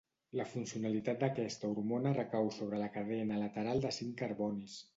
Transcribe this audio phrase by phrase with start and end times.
[0.37, 4.83] La funcionalitat d'aquesta hormona recau sobre la cadena lateral de cinc carbonis.